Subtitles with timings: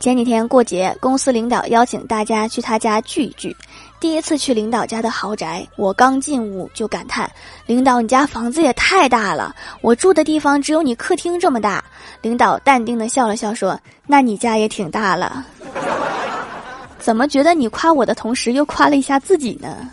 [0.00, 3.56] 前几天过节，公司领导邀请大家去他家聚一聚。
[3.98, 7.28] 第一次去领导家的豪宅，我刚进屋就感叹
[7.66, 11.82] ：“领导，你家房子也太大了，我住的地方只有你客厅这么大。”
[12.22, 15.44] 领导淡定的笑了笑说：“那你家也挺大了。”
[17.00, 19.90] 怎么觉得你夸我的同时又夸了一下自己呢？